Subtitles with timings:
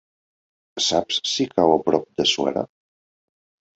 [0.85, 2.65] Saps si cau a prop de Suera?